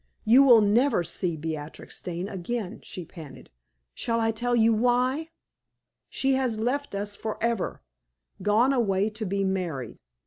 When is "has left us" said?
6.33-7.15